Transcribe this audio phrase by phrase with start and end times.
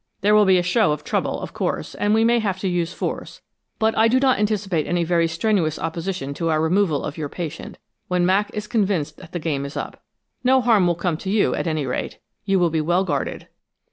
[0.21, 2.91] There will be a show of trouble, of course, and we may have to use
[2.91, 3.41] force,
[3.77, 7.77] but I do not anticipate any very strenuous opposition to our removal of your patient,
[8.07, 10.01] when Mac is convinced that the game is up.
[10.43, 13.47] No harm will come to you, at any rate; you will be well guarded."